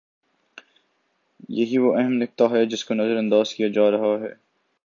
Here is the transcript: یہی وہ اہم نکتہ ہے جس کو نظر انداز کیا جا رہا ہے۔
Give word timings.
یہی 1.49 1.77
وہ 1.77 1.95
اہم 1.97 2.13
نکتہ 2.13 2.43
ہے 2.51 2.65
جس 2.65 2.85
کو 2.85 2.93
نظر 2.93 3.17
انداز 3.17 3.53
کیا 3.53 3.67
جا 3.67 3.89
رہا 3.91 4.15
ہے۔ 4.21 4.33